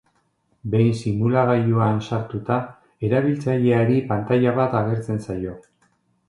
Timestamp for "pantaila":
4.13-4.57